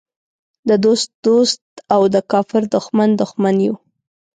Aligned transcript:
د 0.69 0.71
دوست 0.83 1.09
دوست 1.25 1.63
او 1.93 2.01
د 2.13 2.15
کافر 2.31 2.61
دښمن 2.75 3.09
دښمن 3.21 3.55
یو. 3.65 3.75